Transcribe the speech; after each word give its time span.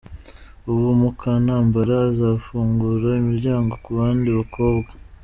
Ubu, 0.71 0.87
Mukantambara 1.01 1.95
azafungura 2.09 3.09
imiryango 3.21 3.71
ku 3.83 3.89
bandi 3.97 4.27
bakobwa. 4.39 4.91